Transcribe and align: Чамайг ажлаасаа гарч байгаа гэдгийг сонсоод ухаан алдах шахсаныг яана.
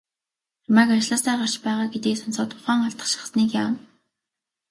Чамайг 0.63 0.89
ажлаасаа 0.95 1.35
гарч 1.41 1.55
байгаа 1.65 1.87
гэдгийг 1.93 2.17
сонсоод 2.19 2.51
ухаан 2.57 2.81
алдах 2.87 3.07
шахсаныг 3.13 3.49
яана. 3.63 3.79